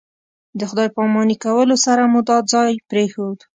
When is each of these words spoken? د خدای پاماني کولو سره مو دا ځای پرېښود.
د 0.59 0.61
خدای 0.69 0.89
پاماني 0.95 1.35
کولو 1.45 1.75
سره 1.85 2.01
مو 2.11 2.19
دا 2.29 2.37
ځای 2.53 2.71
پرېښود. 2.89 3.37